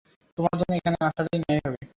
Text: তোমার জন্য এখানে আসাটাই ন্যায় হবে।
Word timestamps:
তোমার 0.37 0.55
জন্য 0.59 0.71
এখানে 0.75 0.97
আসাটাই 1.01 1.39
ন্যায় 1.41 1.61
হবে। 1.65 1.81